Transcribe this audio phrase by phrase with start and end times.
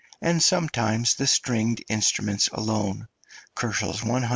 [0.19, 3.07] and sometimes the stringed instruments alone
[3.59, 4.29] (100, 250, K.).